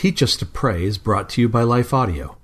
Teach 0.00 0.22
Us 0.22 0.34
to 0.38 0.46
Pray 0.46 0.84
is 0.84 0.96
brought 0.96 1.28
to 1.28 1.42
you 1.42 1.48
by 1.50 1.62
Life 1.62 1.92
Audio 1.92 2.38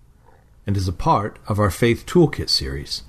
and 0.66 0.76
is 0.76 0.88
a 0.88 0.92
part 0.92 1.38
of 1.48 1.58
our 1.58 1.70
Faith 1.70 2.04
Toolkit 2.04 2.50
series. 2.50 3.04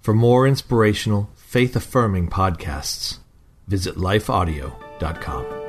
For 0.00 0.14
more 0.14 0.46
inspirational, 0.48 1.28
faith 1.36 1.76
affirming 1.76 2.30
podcasts, 2.30 3.18
visit 3.68 3.96
lifeaudio.com. 3.96 5.61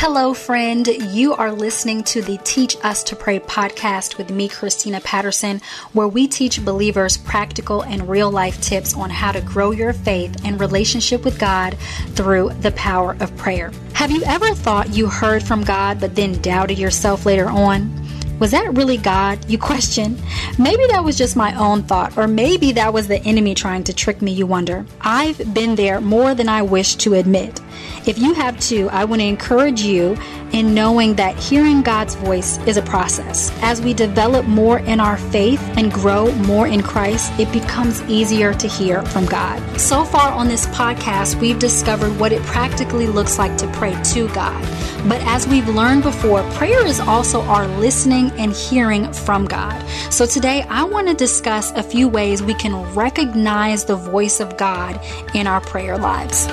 Hello, 0.00 0.32
friend. 0.32 0.86
You 0.86 1.34
are 1.34 1.50
listening 1.50 2.04
to 2.04 2.22
the 2.22 2.38
Teach 2.44 2.76
Us 2.84 3.02
to 3.02 3.16
Pray 3.16 3.40
podcast 3.40 4.16
with 4.16 4.30
me, 4.30 4.48
Christina 4.48 5.00
Patterson, 5.00 5.60
where 5.92 6.06
we 6.06 6.28
teach 6.28 6.64
believers 6.64 7.16
practical 7.16 7.82
and 7.82 8.08
real 8.08 8.30
life 8.30 8.60
tips 8.60 8.94
on 8.94 9.10
how 9.10 9.32
to 9.32 9.40
grow 9.40 9.72
your 9.72 9.92
faith 9.92 10.44
and 10.44 10.60
relationship 10.60 11.24
with 11.24 11.40
God 11.40 11.76
through 12.10 12.50
the 12.60 12.70
power 12.70 13.16
of 13.18 13.36
prayer. 13.36 13.72
Have 13.94 14.12
you 14.12 14.22
ever 14.22 14.54
thought 14.54 14.94
you 14.94 15.08
heard 15.08 15.42
from 15.42 15.64
God 15.64 15.98
but 15.98 16.14
then 16.14 16.40
doubted 16.42 16.78
yourself 16.78 17.26
later 17.26 17.48
on? 17.48 17.92
Was 18.38 18.52
that 18.52 18.76
really 18.76 18.98
God? 18.98 19.50
You 19.50 19.58
question. 19.58 20.16
Maybe 20.60 20.86
that 20.86 21.02
was 21.02 21.18
just 21.18 21.34
my 21.34 21.58
own 21.58 21.82
thought, 21.82 22.16
or 22.16 22.28
maybe 22.28 22.70
that 22.70 22.92
was 22.92 23.08
the 23.08 23.20
enemy 23.24 23.56
trying 23.56 23.82
to 23.82 23.92
trick 23.92 24.22
me, 24.22 24.30
you 24.30 24.46
wonder. 24.46 24.86
I've 25.00 25.52
been 25.52 25.74
there 25.74 26.00
more 26.00 26.36
than 26.36 26.48
I 26.48 26.62
wish 26.62 26.94
to 26.96 27.14
admit. 27.14 27.60
If 28.06 28.18
you 28.18 28.32
have 28.34 28.58
too, 28.58 28.88
I 28.90 29.04
want 29.04 29.20
to 29.20 29.26
encourage 29.26 29.82
you 29.82 30.16
in 30.52 30.74
knowing 30.74 31.14
that 31.16 31.36
hearing 31.36 31.82
God's 31.82 32.14
voice 32.14 32.58
is 32.66 32.76
a 32.76 32.82
process. 32.82 33.52
As 33.60 33.82
we 33.82 33.92
develop 33.92 34.46
more 34.46 34.78
in 34.78 34.98
our 34.98 35.18
faith 35.18 35.60
and 35.76 35.92
grow 35.92 36.32
more 36.36 36.66
in 36.66 36.82
Christ, 36.82 37.32
it 37.38 37.52
becomes 37.52 38.02
easier 38.04 38.54
to 38.54 38.66
hear 38.66 39.02
from 39.02 39.26
God. 39.26 39.60
So 39.78 40.04
far 40.04 40.32
on 40.32 40.48
this 40.48 40.66
podcast, 40.68 41.38
we've 41.40 41.58
discovered 41.58 42.18
what 42.18 42.32
it 42.32 42.42
practically 42.42 43.06
looks 43.06 43.38
like 43.38 43.56
to 43.58 43.66
pray 43.72 44.00
to 44.14 44.28
God. 44.28 44.62
But 45.06 45.20
as 45.22 45.46
we've 45.46 45.68
learned 45.68 46.02
before, 46.02 46.42
prayer 46.52 46.84
is 46.86 47.00
also 47.00 47.42
our 47.42 47.68
listening 47.78 48.30
and 48.32 48.52
hearing 48.52 49.12
from 49.12 49.44
God. 49.44 49.84
So 50.10 50.26
today, 50.26 50.62
I 50.68 50.84
want 50.84 51.08
to 51.08 51.14
discuss 51.14 51.70
a 51.72 51.82
few 51.82 52.08
ways 52.08 52.42
we 52.42 52.54
can 52.54 52.74
recognize 52.94 53.84
the 53.84 53.96
voice 53.96 54.40
of 54.40 54.56
God 54.56 55.00
in 55.34 55.46
our 55.46 55.60
prayer 55.60 55.98
lives. 55.98 56.48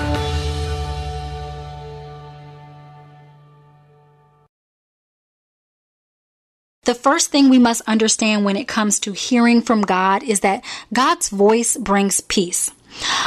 The 6.86 6.94
first 6.94 7.32
thing 7.32 7.48
we 7.48 7.58
must 7.58 7.82
understand 7.88 8.44
when 8.44 8.56
it 8.56 8.68
comes 8.68 9.00
to 9.00 9.12
hearing 9.12 9.60
from 9.60 9.82
God 9.82 10.22
is 10.22 10.40
that 10.40 10.64
God's 10.92 11.28
voice 11.30 11.76
brings 11.76 12.20
peace. 12.20 12.70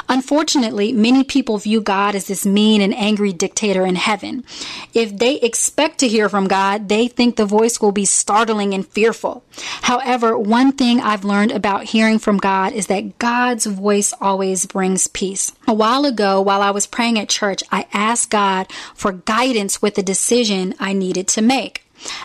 Unfortunately, 0.08 0.94
many 0.94 1.26
people 1.26 1.58
view 1.58 1.82
God 1.82 2.16
as 2.16 2.28
this 2.28 2.46
mean 2.46 2.82
and 2.82 2.96
angry 2.96 3.34
dictator 3.34 3.86
in 3.86 3.96
heaven. 3.96 4.46
If 4.94 5.16
they 5.16 5.36
expect 5.42 6.00
to 6.00 6.08
hear 6.08 6.30
from 6.30 6.48
God, 6.48 6.88
they 6.88 7.10
think 7.10 7.36
the 7.36 7.46
voice 7.46 7.82
will 7.82 7.92
be 7.92 8.06
startling 8.06 8.74
and 8.74 8.88
fearful. 8.88 9.44
However, 9.82 10.38
one 10.38 10.72
thing 10.72 11.02
I've 11.02 11.26
learned 11.26 11.52
about 11.52 11.84
hearing 11.84 12.18
from 12.18 12.38
God 12.38 12.72
is 12.72 12.88
that 12.88 13.20
God's 13.20 13.66
voice 13.66 14.14
always 14.22 14.66
brings 14.66 15.08
peace. 15.08 15.52
A 15.68 15.74
while 15.74 16.06
ago, 16.06 16.42
while 16.42 16.62
I 16.62 16.72
was 16.72 16.88
praying 16.88 17.20
at 17.20 17.28
church, 17.28 17.62
I 17.74 17.88
asked 17.92 18.30
God 18.30 18.72
for 18.96 19.12
guidance 19.12 19.82
with 19.82 19.96
the 19.96 20.02
decision 20.02 20.76
I 20.80 20.94
needed 20.94 21.28
to 21.30 21.42
make. 21.42 21.84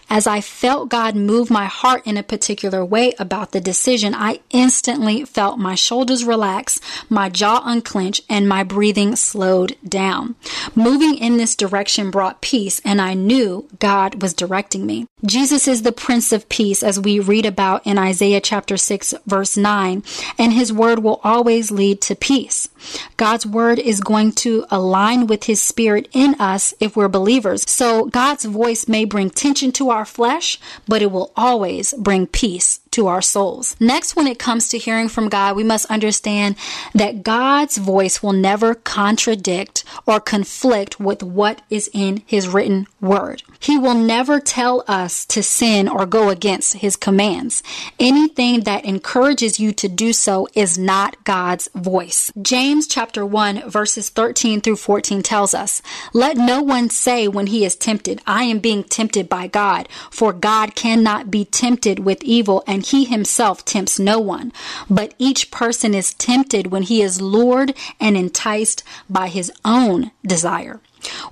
As 0.08 0.27
I 0.27 0.41
felt 0.41 0.89
God 0.89 1.17
move 1.17 1.50
my 1.50 1.67
heart 1.67 2.03
in 2.06 2.17
a 2.17 2.22
particular 2.22 2.84
way 2.84 3.12
about 3.19 3.53
the 3.53 3.61
decision, 3.61 4.14
I 4.14 4.41
instantly 4.50 5.25
felt 5.25 5.58
my 5.58 5.75
shoulders 5.75 6.25
relax, 6.25 6.80
my 7.08 7.28
jaw 7.28 7.62
unclench, 7.64 8.20
and 8.28 8.48
my 8.48 8.62
breathing 8.62 9.17
slowed 9.17 9.77
down. 9.86 10.36
Moving 10.75 11.17
in 11.17 11.36
this 11.36 11.56
direction 11.56 12.11
brought 12.11 12.41
peace, 12.41 12.80
and 12.84 13.00
I 13.00 13.14
knew 13.14 13.69
God 13.78 14.22
was 14.22 14.34
directing 14.34 14.86
me. 14.86 15.06
Jesus 15.25 15.67
is 15.67 15.83
the 15.83 15.92
Prince 15.92 16.33
of 16.33 16.48
Peace, 16.48 16.83
as 16.83 17.00
we 17.00 17.19
read 17.19 17.47
about 17.47 17.86
in 17.86 17.98
Isaiah 17.98 18.41
chapter 18.41 18.77
6, 18.77 19.14
verse 19.27 19.56
9, 19.56 20.02
and 20.39 20.52
his 20.52 20.73
word 20.73 20.98
will 20.98 21.20
always 21.24 21.70
lead 21.70 22.01
to 22.02 22.14
peace. 22.14 22.68
God's 23.17 23.46
word 23.46 23.79
is 23.79 24.01
going 24.01 24.33
to 24.33 24.67
align 24.70 25.27
with 25.27 25.45
his 25.45 25.62
spirit 25.62 26.08
in 26.12 26.35
us 26.35 26.74
if 26.80 26.96
we're 26.96 27.08
believers. 27.08 27.68
So 27.68 28.05
God's 28.06 28.45
voice 28.45 28.86
may 28.86 29.05
bring 29.05 29.30
tension 29.30 29.64
to 29.73 29.91
our 29.91 30.05
flesh, 30.05 30.58
but 30.86 31.02
it 31.02 31.11
will 31.11 31.33
always 31.36 31.95
bring 31.95 32.27
peace 32.27 32.80
to 32.94 33.08
our 33.08 33.22
souls. 33.22 33.77
Next, 33.80 34.14
when 34.14 34.27
it 34.28 34.38
comes 34.38 34.68
to 34.68 34.78
hearing 34.78 35.08
from 35.08 35.28
God, 35.28 35.56
we 35.56 35.64
must 35.64 35.90
understand 35.90 36.56
that 36.94 37.24
God's 37.24 37.77
voice 37.77 38.22
will 38.22 38.32
never 38.32 38.74
contradict 38.74 39.84
or 40.06 40.20
conflict 40.20 41.00
with 41.00 41.22
what 41.22 41.60
is 41.68 41.90
in 41.92 42.22
His 42.24 42.46
written 42.46 42.86
word. 43.00 43.42
He 43.58 43.77
will 43.77 43.94
never 43.94 44.38
tell 44.38 44.84
us 44.86 45.24
to 45.27 45.42
sin 45.42 45.88
or 45.88 46.06
go 46.06 46.28
against 46.28 46.74
His 46.74 46.94
commands. 46.94 47.62
Anything 47.98 48.60
that 48.60 48.84
encourages 48.84 49.58
you 49.58 49.72
to 49.72 49.88
do 49.88 50.12
so 50.12 50.46
is 50.55 50.78
not 50.78 51.22
God's 51.24 51.68
voice. 51.74 52.30
James 52.40 52.86
chapter 52.86 53.26
1 53.26 53.68
verses 53.68 54.08
13 54.08 54.61
through 54.61 54.76
14 54.76 55.22
tells 55.22 55.52
us, 55.52 55.82
Let 56.12 56.36
no 56.36 56.62
one 56.62 56.90
say 56.90 57.26
when 57.26 57.48
he 57.48 57.64
is 57.64 57.74
tempted, 57.74 58.20
I 58.26 58.44
am 58.44 58.61
being 58.61 58.84
tempted 58.84 59.28
by 59.28 59.48
God, 59.48 59.88
for 60.11 60.32
God 60.32 60.74
cannot 60.76 61.30
be 61.30 61.44
tempted 61.44 61.98
with 61.98 62.22
evil 62.22 62.62
and 62.66 62.83
he 62.84 63.05
himself 63.05 63.64
tempts 63.64 63.98
no 63.98 64.18
one. 64.18 64.52
But 64.89 65.14
each 65.18 65.50
person 65.50 65.95
is 65.95 66.14
tempted 66.14 66.68
when 66.68 66.83
he 66.83 67.02
is 67.02 67.20
lured 67.20 67.74
and 68.00 68.17
enticed 68.17 68.83
by 69.08 69.28
his 69.28 69.52
own 69.64 70.11
desire. 70.24 70.80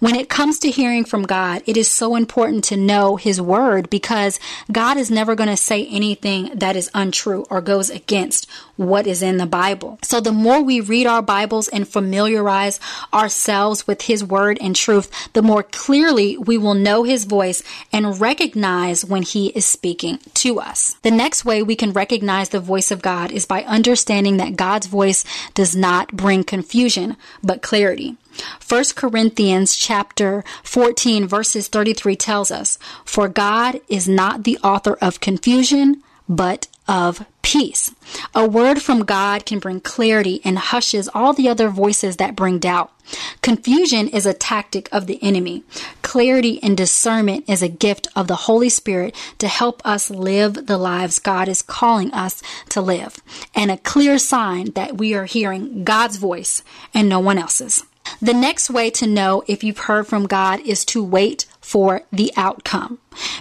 When 0.01 0.15
it 0.15 0.29
comes 0.29 0.59
to 0.61 0.71
hearing 0.71 1.05
from 1.05 1.23
God, 1.23 1.63
it 1.67 1.77
is 1.77 1.91
so 1.91 2.17
important 2.17 2.65
to 2.65 2.77
know 2.77 3.17
His 3.17 3.41
Word 3.41 3.91
because 3.91 4.41
God 4.71 4.97
is 4.97 5.11
never 5.11 5.35
going 5.35 5.49
to 5.49 5.57
say 5.57 5.87
anything 5.87 6.51
that 6.55 6.77
is 6.77 6.91
untrue 6.95 7.47
or 7.51 7.61
goes 7.61 7.91
against 7.91 8.49
what 8.77 9.07
is 9.07 9.23
in 9.23 9.37
the 9.37 9.47
Bible. 9.47 9.99
So 10.03 10.21
the 10.21 10.33
more 10.33 10.63
we 10.63 10.81
read 10.81 11.07
our 11.07 11.23
Bibles 11.23 11.69
and 11.69 11.87
familiarize 11.87 12.81
ourselves 13.13 13.87
with 13.87 14.03
His 14.03 14.25
Word 14.25 14.59
and 14.61 14.75
truth, 14.75 15.11
the 15.33 15.43
more 15.43 15.63
clearly 15.63 16.37
we 16.37 16.59
will 16.59 16.75
know 16.75 17.03
His 17.03 17.25
voice 17.25 17.63
and 17.93 18.21
recognize 18.21 19.05
when 19.05 19.23
He 19.23 19.49
is 19.49 19.65
speaking 19.65 20.19
to 20.35 20.61
us. 20.61 20.97
The 21.03 21.11
next 21.11 21.45
way 21.45 21.63
we 21.63 21.77
can 21.77 21.93
recognize 21.93 22.49
the 22.49 22.61
voice 22.61 22.91
of 22.91 23.03
God 23.03 23.31
is 23.31 23.47
by 23.47 23.63
understanding 23.65 24.39
that 24.39 24.57
God's 24.57 24.87
voice 24.87 25.25
does 25.55 25.77
not 25.77 26.13
bring 26.13 26.45
confusion, 26.45 27.17
but 27.43 27.63
clarity. 27.63 28.17
1 28.67 28.85
Corinthians 28.95 29.77
chapter 29.77 30.45
14 30.63 31.27
verses 31.27 31.69
33 31.69 32.17
tells 32.17 32.51
us, 32.51 32.79
For 33.05 33.29
God 33.29 33.81
is 33.89 34.09
not 34.09 34.45
the 34.45 34.59
author 34.59 34.97
of 35.01 35.21
confusion, 35.21 36.03
but 36.29 36.67
of 36.89 37.25
peace. 37.43 37.93
A 38.35 38.47
word 38.47 38.81
from 38.83 39.05
God 39.05 39.47
can 39.47 39.59
bring 39.59 39.81
clarity 39.81 40.41
and 40.45 40.59
hushes 40.59 41.09
all 41.13 41.33
the 41.33 41.49
other 41.49 41.69
voices 41.69 42.17
that 42.17 42.37
bring 42.37 42.59
doubt. 42.59 42.91
Confusion 43.41 44.09
is 44.09 44.27
a 44.27 44.35
tactic 44.35 44.89
of 44.93 45.07
the 45.07 45.23
enemy. 45.23 45.65
Clarity 46.03 46.63
and 46.63 46.77
discernment 46.77 47.45
is 47.49 47.63
a 47.63 47.69
gift 47.69 48.09
of 48.15 48.29
the 48.29 48.37
Holy 48.37 48.69
Spirit 48.69 49.15
to 49.39 49.49
help 49.49 49.83
us 49.85 50.11
live 50.11 50.67
the 50.67 50.79
lives 50.79 51.19
God 51.19 51.49
is 51.49 51.63
calling 51.63 52.13
us 52.13 52.43
to 52.71 52.81
live, 52.81 53.17
and 53.55 53.71
a 53.71 53.77
clear 53.77 54.19
sign 54.19 54.73
that 54.73 54.99
we 54.99 55.15
are 55.15 55.27
hearing 55.27 55.85
God's 55.85 56.17
voice 56.17 56.63
and 56.95 57.09
no 57.09 57.21
one 57.21 57.39
else's. 57.39 57.85
The 58.21 58.35
next 58.35 58.71
way 58.71 58.91
to 58.91 59.07
know 59.07 59.43
if 59.47 59.65
you've 59.65 59.79
heard 59.79 60.07
from 60.07 60.27
God 60.27 60.61
is 60.61 60.85
to 60.87 61.03
wait 61.03 61.47
for 61.61 62.03
the 62.13 62.33
outcome. 62.37 62.99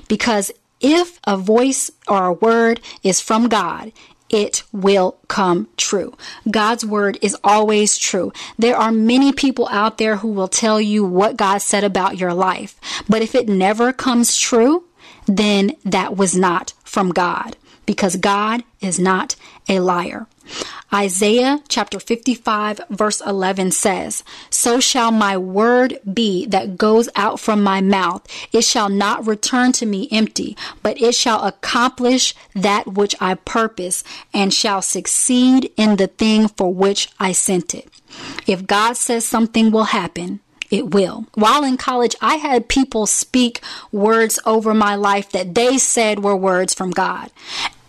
Because 0.07 0.51
if 0.79 1.19
a 1.25 1.37
voice 1.37 1.91
or 2.07 2.25
a 2.25 2.33
word 2.33 2.81
is 3.03 3.21
from 3.21 3.49
God, 3.49 3.91
it 4.29 4.63
will 4.71 5.17
come 5.27 5.67
true. 5.75 6.15
God's 6.49 6.85
word 6.85 7.17
is 7.21 7.35
always 7.43 7.97
true. 7.97 8.31
There 8.57 8.77
are 8.77 8.91
many 8.91 9.33
people 9.33 9.67
out 9.69 9.97
there 9.97 10.17
who 10.17 10.29
will 10.29 10.47
tell 10.47 10.79
you 10.79 11.03
what 11.03 11.38
God 11.38 11.59
said 11.59 11.83
about 11.83 12.17
your 12.17 12.33
life. 12.33 12.79
But 13.09 13.21
if 13.21 13.35
it 13.35 13.49
never 13.49 13.91
comes 13.91 14.38
true, 14.38 14.85
then 15.25 15.75
that 15.83 16.15
was 16.15 16.35
not 16.35 16.74
from 16.83 17.12
God 17.12 17.57
because 17.85 18.15
God 18.15 18.63
is 18.79 18.97
not 18.97 19.35
a 19.67 19.79
liar. 19.81 20.27
Isaiah 20.93 21.61
chapter 21.69 21.99
55 21.99 22.81
verse 22.89 23.21
11 23.21 23.71
says, 23.71 24.23
So 24.49 24.79
shall 24.79 25.11
my 25.11 25.38
word 25.38 25.99
be 26.11 26.45
that 26.47 26.77
goes 26.77 27.09
out 27.15 27.39
from 27.39 27.63
my 27.63 27.81
mouth. 27.81 28.27
It 28.51 28.63
shall 28.63 28.89
not 28.89 29.25
return 29.25 29.71
to 29.73 29.85
me 29.85 30.07
empty, 30.11 30.57
but 30.83 31.01
it 31.01 31.15
shall 31.15 31.43
accomplish 31.43 32.35
that 32.53 32.88
which 32.88 33.15
I 33.21 33.35
purpose 33.35 34.03
and 34.33 34.53
shall 34.53 34.81
succeed 34.81 35.71
in 35.77 35.95
the 35.95 36.07
thing 36.07 36.47
for 36.49 36.73
which 36.73 37.09
I 37.19 37.31
sent 37.31 37.73
it. 37.73 37.89
If 38.45 38.67
God 38.67 38.97
says 38.97 39.25
something 39.25 39.71
will 39.71 39.85
happen, 39.85 40.41
it 40.69 40.93
will. 40.93 41.27
While 41.35 41.63
in 41.63 41.77
college, 41.77 42.15
I 42.21 42.35
had 42.35 42.69
people 42.69 43.05
speak 43.05 43.61
words 43.91 44.39
over 44.45 44.73
my 44.73 44.95
life 44.95 45.31
that 45.31 45.53
they 45.53 45.77
said 45.77 46.23
were 46.23 46.35
words 46.35 46.73
from 46.73 46.91
God. 46.91 47.29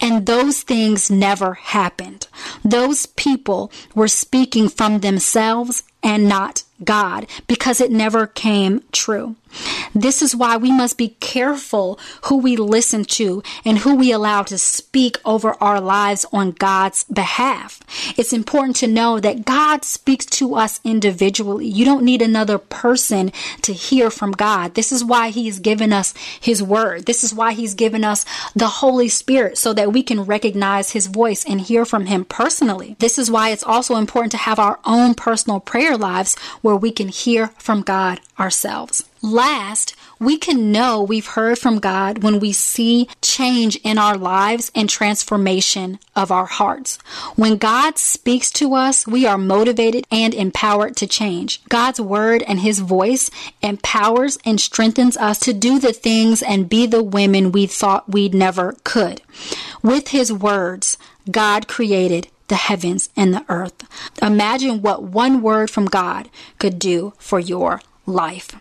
And 0.02 0.26
those 0.26 0.62
things 0.62 1.10
never 1.10 1.54
happened. 1.54 2.26
Those 2.64 3.06
people 3.06 3.70
were 3.94 4.08
speaking 4.08 4.68
from 4.68 4.98
themselves 4.98 5.84
and 6.02 6.28
not 6.28 6.64
God 6.84 7.26
because 7.46 7.80
it 7.80 7.90
never 7.90 8.26
came 8.26 8.82
true. 8.92 9.36
This 9.94 10.22
is 10.22 10.34
why 10.34 10.56
we 10.56 10.72
must 10.72 10.96
be 10.96 11.16
careful 11.20 11.98
who 12.24 12.38
we 12.38 12.56
listen 12.56 13.04
to 13.04 13.42
and 13.64 13.78
who 13.78 13.94
we 13.94 14.10
allow 14.12 14.42
to 14.44 14.56
speak 14.56 15.18
over 15.24 15.54
our 15.62 15.80
lives 15.80 16.24
on 16.32 16.52
God's 16.52 17.04
behalf. 17.04 17.80
It's 18.16 18.32
important 18.32 18.76
to 18.76 18.86
know 18.86 19.20
that 19.20 19.44
God 19.44 19.84
speaks 19.84 20.24
to 20.26 20.54
us 20.54 20.80
individually. 20.84 21.66
You 21.66 21.84
don't 21.84 22.04
need 22.04 22.22
another 22.22 22.56
person 22.56 23.32
to 23.62 23.72
hear 23.72 24.10
from 24.10 24.32
God. 24.32 24.74
This 24.74 24.92
is 24.92 25.04
why 25.04 25.28
He's 25.28 25.58
given 25.58 25.92
us 25.92 26.14
His 26.40 26.62
Word. 26.62 27.04
This 27.04 27.22
is 27.22 27.34
why 27.34 27.52
He's 27.52 27.74
given 27.74 28.04
us 28.04 28.24
the 28.54 28.68
Holy 28.68 29.08
Spirit 29.08 29.58
so 29.58 29.74
that 29.74 29.92
we 29.92 30.02
can 30.02 30.24
recognize 30.24 30.92
His 30.92 31.06
voice 31.06 31.44
and 31.44 31.60
hear 31.60 31.84
from 31.84 32.06
Him 32.06 32.24
personally. 32.24 32.96
This 32.98 33.18
is 33.18 33.30
why 33.30 33.50
it's 33.50 33.64
also 33.64 33.96
important 33.96 34.32
to 34.32 34.38
have 34.38 34.58
our 34.58 34.78
own 34.84 35.14
personal 35.14 35.60
prayer 35.60 35.91
lives 35.96 36.36
where 36.60 36.76
we 36.76 36.90
can 36.90 37.08
hear 37.08 37.48
from 37.58 37.82
God 37.82 38.20
ourselves. 38.38 39.04
Last, 39.24 39.94
we 40.18 40.36
can 40.36 40.72
know 40.72 41.00
we've 41.00 41.26
heard 41.26 41.58
from 41.58 41.78
God 41.78 42.24
when 42.24 42.40
we 42.40 42.52
see 42.52 43.08
change 43.20 43.76
in 43.84 43.96
our 43.96 44.16
lives 44.16 44.72
and 44.74 44.90
transformation 44.90 46.00
of 46.16 46.32
our 46.32 46.46
hearts. 46.46 46.98
When 47.36 47.56
God 47.56 47.98
speaks 47.98 48.50
to 48.52 48.74
us, 48.74 49.06
we 49.06 49.26
are 49.26 49.38
motivated 49.38 50.06
and 50.10 50.34
empowered 50.34 50.96
to 50.96 51.06
change. 51.06 51.62
God's 51.68 52.00
word 52.00 52.42
and 52.48 52.60
his 52.60 52.80
voice 52.80 53.30
empowers 53.62 54.38
and 54.44 54.60
strengthens 54.60 55.16
us 55.16 55.38
to 55.40 55.52
do 55.52 55.78
the 55.78 55.92
things 55.92 56.42
and 56.42 56.68
be 56.68 56.86
the 56.86 57.02
women 57.02 57.52
we 57.52 57.66
thought 57.66 58.10
we 58.10 58.28
never 58.28 58.76
could. 58.82 59.22
With 59.82 60.08
his 60.08 60.32
words, 60.32 60.98
God 61.30 61.68
created 61.68 62.28
the 62.52 62.56
heavens 62.56 63.08
and 63.16 63.32
the 63.32 63.46
earth. 63.48 63.88
Imagine 64.20 64.82
what 64.82 65.02
one 65.02 65.40
word 65.40 65.70
from 65.70 65.86
God 65.86 66.28
could 66.58 66.78
do 66.78 67.14
for 67.16 67.40
your 67.40 67.80
life. 68.04 68.54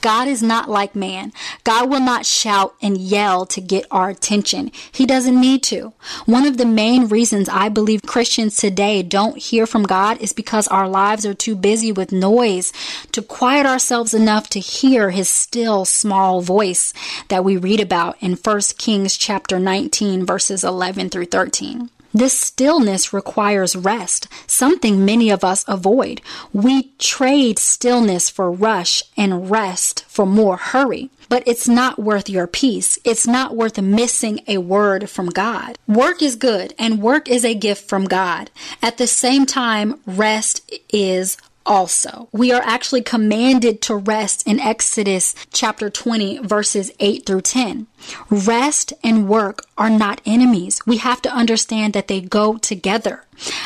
God 0.00 0.28
is 0.28 0.42
not 0.42 0.70
like 0.70 0.96
man. 0.96 1.30
God 1.62 1.90
will 1.90 2.00
not 2.00 2.24
shout 2.24 2.74
and 2.80 2.96
yell 2.96 3.44
to 3.44 3.60
get 3.60 3.84
our 3.90 4.08
attention. 4.08 4.70
He 4.90 5.04
doesn't 5.04 5.38
need 5.38 5.62
to. 5.64 5.92
One 6.24 6.46
of 6.46 6.56
the 6.56 6.64
main 6.64 7.06
reasons 7.06 7.50
I 7.50 7.68
believe 7.68 8.00
Christians 8.00 8.56
today 8.56 9.02
don't 9.02 9.36
hear 9.36 9.66
from 9.66 9.82
God 9.82 10.16
is 10.22 10.32
because 10.32 10.66
our 10.68 10.88
lives 10.88 11.26
are 11.26 11.34
too 11.34 11.54
busy 11.54 11.92
with 11.92 12.12
noise 12.12 12.72
to 13.12 13.20
quiet 13.20 13.66
ourselves 13.66 14.14
enough 14.14 14.48
to 14.50 14.58
hear 14.58 15.10
his 15.10 15.28
still 15.28 15.84
small 15.84 16.40
voice 16.40 16.94
that 17.28 17.44
we 17.44 17.58
read 17.58 17.80
about 17.80 18.16
in 18.20 18.36
1 18.36 18.60
Kings 18.78 19.18
chapter 19.18 19.58
19 19.58 20.24
verses 20.24 20.64
11 20.64 21.10
through 21.10 21.26
13. 21.26 21.90
This 22.14 22.38
stillness 22.38 23.12
requires 23.12 23.74
rest, 23.74 24.28
something 24.46 25.04
many 25.04 25.30
of 25.30 25.44
us 25.44 25.64
avoid. 25.66 26.20
We 26.52 26.92
trade 26.98 27.58
stillness 27.58 28.28
for 28.28 28.50
rush 28.50 29.02
and 29.16 29.50
rest 29.50 30.04
for 30.08 30.26
more 30.26 30.56
hurry. 30.56 31.10
But 31.28 31.42
it's 31.46 31.66
not 31.66 31.98
worth 31.98 32.28
your 32.28 32.46
peace. 32.46 32.98
It's 33.04 33.26
not 33.26 33.56
worth 33.56 33.80
missing 33.80 34.40
a 34.46 34.58
word 34.58 35.08
from 35.08 35.30
God. 35.30 35.78
Work 35.88 36.20
is 36.20 36.36
good 36.36 36.74
and 36.78 37.00
work 37.00 37.26
is 37.26 37.42
a 37.42 37.54
gift 37.54 37.88
from 37.88 38.04
God. 38.04 38.50
At 38.82 38.98
the 38.98 39.06
same 39.06 39.46
time, 39.46 39.98
rest 40.04 40.70
is 40.92 41.38
also. 41.64 42.28
We 42.32 42.52
are 42.52 42.62
actually 42.62 43.02
commanded 43.02 43.80
to 43.82 43.96
rest 43.96 44.46
in 44.46 44.60
Exodus 44.60 45.34
chapter 45.52 45.90
20 45.90 46.38
verses 46.38 46.90
8 47.00 47.26
through 47.26 47.42
10. 47.42 47.86
Rest 48.30 48.92
and 49.02 49.28
work 49.28 49.64
are 49.78 49.90
not 49.90 50.20
enemies. 50.26 50.80
We 50.86 50.98
have 50.98 51.22
to 51.22 51.34
understand 51.34 51.92
that 51.94 52.08
they 52.08 52.20
go 52.20 52.56
together. 52.58 53.24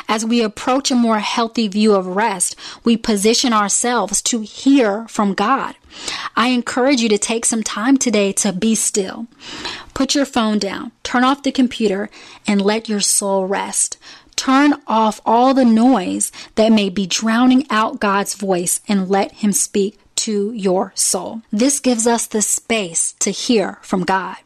As 0.08 0.24
we 0.24 0.42
approach 0.42 0.90
a 0.90 0.94
more 0.94 1.18
healthy 1.18 1.68
view 1.68 1.94
of 1.94 2.06
rest, 2.06 2.56
we 2.84 2.96
position 2.96 3.52
ourselves 3.52 4.22
to 4.22 4.40
hear 4.40 5.06
from 5.08 5.34
God. 5.34 5.74
I 6.36 6.48
encourage 6.48 7.00
you 7.00 7.08
to 7.08 7.18
take 7.18 7.44
some 7.44 7.62
time 7.62 7.96
today 7.96 8.32
to 8.34 8.52
be 8.52 8.74
still. 8.74 9.26
Put 9.94 10.14
your 10.14 10.26
phone 10.26 10.58
down, 10.58 10.92
turn 11.02 11.24
off 11.24 11.42
the 11.42 11.52
computer, 11.52 12.10
and 12.46 12.60
let 12.60 12.88
your 12.88 13.00
soul 13.00 13.46
rest. 13.46 13.96
Turn 14.36 14.74
off 14.86 15.20
all 15.26 15.54
the 15.54 15.64
noise 15.64 16.30
that 16.54 16.70
may 16.70 16.88
be 16.88 17.06
drowning 17.06 17.66
out 17.70 18.00
God's 18.00 18.34
voice 18.34 18.80
and 18.86 19.08
let 19.08 19.32
Him 19.32 19.52
speak 19.52 19.98
to 20.16 20.52
your 20.52 20.92
soul. 20.94 21.42
This 21.50 21.80
gives 21.80 22.06
us 22.06 22.26
the 22.26 22.42
space 22.42 23.14
to 23.20 23.30
hear 23.30 23.78
from 23.82 24.04
God. 24.04 24.36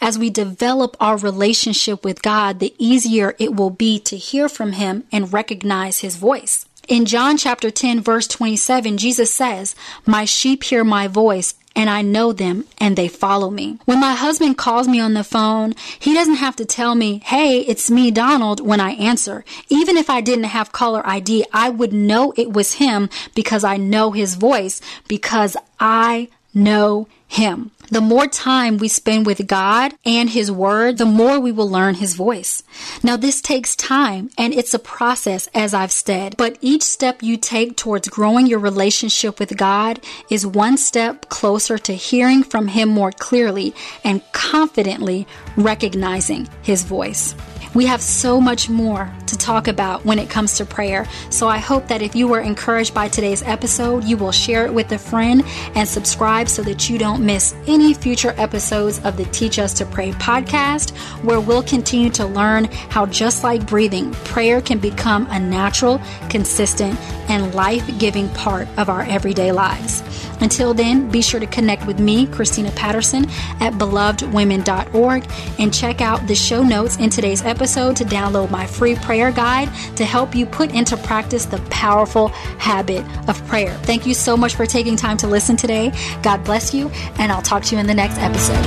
As 0.00 0.18
we 0.18 0.30
develop 0.30 0.96
our 1.00 1.16
relationship 1.16 2.04
with 2.04 2.22
God, 2.22 2.58
the 2.58 2.74
easier 2.78 3.34
it 3.38 3.54
will 3.54 3.70
be 3.70 3.98
to 4.00 4.16
hear 4.16 4.48
from 4.48 4.72
Him 4.72 5.04
and 5.12 5.32
recognize 5.32 6.00
His 6.00 6.16
voice. 6.16 6.66
In 6.88 7.04
John 7.04 7.36
chapter 7.36 7.70
10, 7.70 8.00
verse 8.00 8.26
27, 8.26 8.98
Jesus 8.98 9.32
says, 9.32 9.76
My 10.04 10.24
sheep 10.24 10.64
hear 10.64 10.82
my 10.82 11.06
voice, 11.06 11.54
and 11.74 11.88
I 11.88 12.02
know 12.02 12.32
them 12.32 12.64
and 12.78 12.96
they 12.96 13.08
follow 13.08 13.50
me. 13.50 13.78
When 13.84 14.00
my 14.00 14.12
husband 14.12 14.58
calls 14.58 14.88
me 14.88 15.00
on 15.00 15.14
the 15.14 15.24
phone, 15.24 15.74
he 15.98 16.14
doesn't 16.14 16.36
have 16.36 16.56
to 16.56 16.64
tell 16.64 16.94
me, 16.94 17.20
Hey, 17.24 17.60
it's 17.60 17.90
me, 17.90 18.10
Donald, 18.10 18.60
when 18.60 18.80
I 18.80 18.92
answer. 18.92 19.44
Even 19.68 19.96
if 19.96 20.10
I 20.10 20.20
didn't 20.20 20.44
have 20.44 20.72
caller 20.72 21.06
ID, 21.06 21.44
I 21.52 21.70
would 21.70 21.92
know 21.92 22.32
it 22.36 22.52
was 22.52 22.74
him 22.74 23.08
because 23.34 23.64
I 23.64 23.76
know 23.76 24.12
his 24.12 24.34
voice 24.34 24.80
because 25.08 25.56
I 25.80 26.28
know 26.54 27.08
him. 27.26 27.70
The 27.92 28.00
more 28.00 28.26
time 28.26 28.78
we 28.78 28.88
spend 28.88 29.26
with 29.26 29.46
God 29.46 29.92
and 30.06 30.30
His 30.30 30.50
Word, 30.50 30.96
the 30.96 31.04
more 31.04 31.38
we 31.38 31.52
will 31.52 31.68
learn 31.68 31.96
His 31.96 32.14
voice. 32.14 32.62
Now, 33.02 33.18
this 33.18 33.42
takes 33.42 33.76
time 33.76 34.30
and 34.38 34.54
it's 34.54 34.72
a 34.72 34.78
process, 34.78 35.46
as 35.52 35.74
I've 35.74 35.92
said, 35.92 36.34
but 36.38 36.56
each 36.62 36.82
step 36.82 37.22
you 37.22 37.36
take 37.36 37.76
towards 37.76 38.08
growing 38.08 38.46
your 38.46 38.60
relationship 38.60 39.38
with 39.38 39.58
God 39.58 40.00
is 40.30 40.46
one 40.46 40.78
step 40.78 41.28
closer 41.28 41.76
to 41.76 41.92
hearing 41.92 42.42
from 42.42 42.68
Him 42.68 42.88
more 42.88 43.12
clearly 43.12 43.74
and 44.04 44.22
confidently 44.32 45.26
recognizing 45.58 46.48
His 46.62 46.84
voice. 46.84 47.34
We 47.74 47.86
have 47.86 48.02
so 48.02 48.38
much 48.38 48.68
more 48.68 49.10
to 49.26 49.38
talk 49.38 49.66
about 49.66 50.04
when 50.04 50.18
it 50.18 50.28
comes 50.28 50.58
to 50.58 50.66
prayer. 50.66 51.06
So 51.30 51.48
I 51.48 51.56
hope 51.56 51.88
that 51.88 52.02
if 52.02 52.14
you 52.14 52.28
were 52.28 52.40
encouraged 52.40 52.92
by 52.92 53.08
today's 53.08 53.42
episode, 53.44 54.04
you 54.04 54.18
will 54.18 54.30
share 54.30 54.66
it 54.66 54.74
with 54.74 54.92
a 54.92 54.98
friend 54.98 55.42
and 55.74 55.88
subscribe 55.88 56.50
so 56.50 56.62
that 56.64 56.90
you 56.90 56.98
don't 56.98 57.24
miss 57.24 57.54
any 57.66 57.94
future 57.94 58.34
episodes 58.36 59.00
of 59.04 59.16
the 59.16 59.24
Teach 59.26 59.58
Us 59.58 59.72
to 59.74 59.86
Pray 59.86 60.12
podcast, 60.12 60.90
where 61.24 61.40
we'll 61.40 61.62
continue 61.62 62.10
to 62.10 62.26
learn 62.26 62.66
how, 62.90 63.06
just 63.06 63.42
like 63.42 63.66
breathing, 63.66 64.12
prayer 64.24 64.60
can 64.60 64.78
become 64.78 65.26
a 65.30 65.40
natural, 65.40 65.98
consistent, 66.28 67.00
and 67.30 67.54
life 67.54 67.88
giving 67.98 68.28
part 68.30 68.68
of 68.76 68.90
our 68.90 69.02
everyday 69.04 69.50
lives. 69.50 70.02
Until 70.42 70.74
then, 70.74 71.08
be 71.08 71.22
sure 71.22 71.38
to 71.38 71.46
connect 71.46 71.86
with 71.86 72.00
me, 72.00 72.26
Christina 72.26 72.72
Patterson, 72.72 73.26
at 73.60 73.74
belovedwomen.org 73.74 75.30
and 75.60 75.72
check 75.72 76.00
out 76.00 76.26
the 76.26 76.34
show 76.34 76.64
notes 76.64 76.96
in 76.96 77.10
today's 77.10 77.42
episode 77.42 77.94
to 77.96 78.04
download 78.04 78.50
my 78.50 78.66
free 78.66 78.96
prayer 78.96 79.30
guide 79.30 79.68
to 79.96 80.04
help 80.04 80.34
you 80.34 80.44
put 80.44 80.74
into 80.74 80.96
practice 80.96 81.44
the 81.44 81.58
powerful 81.70 82.28
habit 82.58 83.04
of 83.28 83.46
prayer. 83.46 83.72
Thank 83.84 84.04
you 84.04 84.14
so 84.14 84.36
much 84.36 84.56
for 84.56 84.66
taking 84.66 84.96
time 84.96 85.16
to 85.18 85.28
listen 85.28 85.56
today. 85.56 85.92
God 86.22 86.42
bless 86.44 86.74
you, 86.74 86.88
and 87.18 87.30
I'll 87.30 87.40
talk 87.40 87.62
to 87.64 87.76
you 87.76 87.80
in 87.80 87.86
the 87.86 87.94
next 87.94 88.18
episode. 88.18 88.62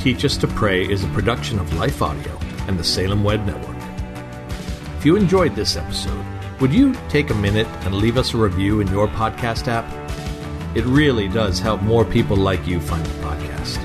Teach 0.00 0.24
Us 0.24 0.38
to 0.38 0.48
Pray 0.48 0.82
is 0.90 1.04
a 1.04 1.08
production 1.08 1.58
of 1.58 1.72
Life 1.74 2.00
Audio 2.00 2.41
and 2.68 2.78
the 2.78 2.84
Salem 2.84 3.24
Web 3.24 3.44
Network. 3.44 3.76
If 4.98 5.06
you 5.06 5.16
enjoyed 5.16 5.54
this 5.54 5.76
episode, 5.76 6.24
would 6.60 6.72
you 6.72 6.94
take 7.08 7.30
a 7.30 7.34
minute 7.34 7.66
and 7.84 7.94
leave 7.94 8.16
us 8.16 8.34
a 8.34 8.36
review 8.36 8.80
in 8.80 8.88
your 8.88 9.08
podcast 9.08 9.66
app? 9.66 9.86
It 10.76 10.84
really 10.84 11.28
does 11.28 11.58
help 11.58 11.82
more 11.82 12.04
people 12.04 12.36
like 12.36 12.66
you 12.66 12.80
find 12.80 13.04
the 13.04 13.26
podcast. 13.26 13.80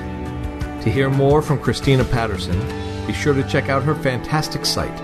To 0.84 0.90
hear 0.90 1.10
more 1.10 1.42
from 1.42 1.58
Christina 1.58 2.04
Patterson, 2.04 2.58
be 3.06 3.12
sure 3.12 3.34
to 3.34 3.42
check 3.48 3.68
out 3.68 3.82
her 3.82 3.96
fantastic 3.96 4.64
site, 4.64 4.96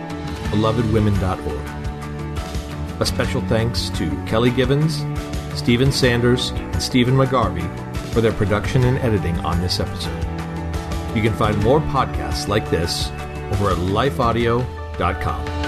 belovedwomen.org. 0.52 1.70
A 3.00 3.04
special 3.04 3.40
thanks 3.48 3.90
to 3.90 4.08
Kelly 4.24 4.50
Givens, 4.50 5.04
Stephen 5.58 5.90
Sanders, 5.90 6.50
and 6.50 6.80
Stephen 6.80 7.14
McGarvey 7.14 7.68
for 8.12 8.20
their 8.20 8.32
production 8.32 8.84
and 8.84 8.98
editing 8.98 9.36
on 9.40 9.60
this 9.60 9.80
episode. 9.80 10.22
You 11.16 11.22
can 11.22 11.34
find 11.34 11.60
more 11.64 11.80
podcasts 11.80 12.46
like 12.46 12.70
this 12.70 13.10
over 13.54 13.70
at 13.70 13.76
lifeaudio.com. 13.78 15.64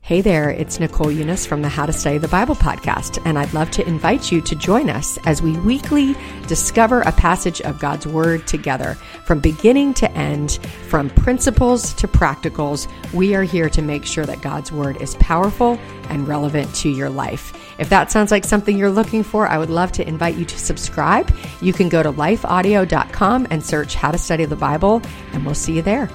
Hey 0.00 0.22
there, 0.22 0.48
it's 0.48 0.80
Nicole 0.80 1.08
Unice 1.08 1.46
from 1.46 1.60
the 1.60 1.68
How 1.68 1.84
to 1.84 1.92
Study 1.92 2.16
the 2.16 2.28
Bible 2.28 2.54
podcast, 2.54 3.20
and 3.26 3.38
I'd 3.38 3.52
love 3.52 3.70
to 3.72 3.86
invite 3.86 4.32
you 4.32 4.40
to 4.40 4.54
join 4.54 4.88
us 4.88 5.18
as 5.26 5.42
we 5.42 5.58
weekly 5.58 6.16
discover 6.46 7.02
a 7.02 7.12
passage 7.12 7.60
of 7.60 7.78
God's 7.78 8.06
Word 8.06 8.46
together. 8.46 8.94
From 9.26 9.40
beginning 9.40 9.92
to 9.94 10.10
end, 10.12 10.52
from 10.88 11.10
principles 11.10 11.92
to 11.92 12.08
practicals, 12.08 12.90
we 13.12 13.34
are 13.34 13.42
here 13.42 13.68
to 13.68 13.82
make 13.82 14.06
sure 14.06 14.24
that 14.24 14.40
God's 14.40 14.72
Word 14.72 14.96
is 15.02 15.14
powerful 15.16 15.78
and 16.08 16.26
relevant 16.26 16.74
to 16.76 16.88
your 16.88 17.10
life. 17.10 17.67
If 17.78 17.88
that 17.90 18.10
sounds 18.10 18.30
like 18.30 18.44
something 18.44 18.76
you're 18.76 18.90
looking 18.90 19.22
for, 19.22 19.46
I 19.46 19.58
would 19.58 19.70
love 19.70 19.92
to 19.92 20.06
invite 20.06 20.36
you 20.36 20.44
to 20.44 20.58
subscribe. 20.58 21.34
You 21.60 21.72
can 21.72 21.88
go 21.88 22.02
to 22.02 22.12
lifeaudio.com 22.12 23.46
and 23.50 23.64
search 23.64 23.94
How 23.94 24.10
to 24.10 24.18
Study 24.18 24.44
the 24.44 24.56
Bible, 24.56 25.02
and 25.32 25.44
we'll 25.44 25.54
see 25.54 25.76
you 25.76 25.82
there. 25.82 26.10